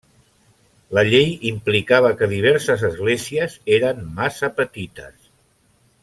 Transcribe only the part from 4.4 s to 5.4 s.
petites.